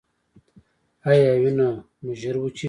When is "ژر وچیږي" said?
2.19-2.59